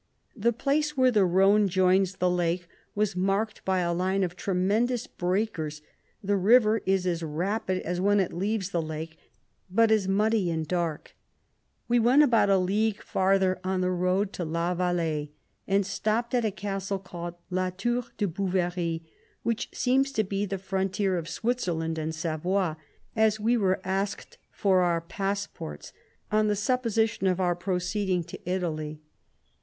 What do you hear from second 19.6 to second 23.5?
seems to be the frontier of Switzerland and Savoy, as